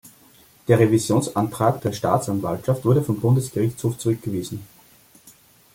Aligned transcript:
Der 0.67 0.79
Revisionsantrag 0.79 1.79
der 1.81 1.93
Staatsanwaltschaft 1.93 2.83
wurde 2.85 3.03
vom 3.03 3.19
Bundesgerichtshof 3.19 3.99
zurückgewiesen. 3.99 4.63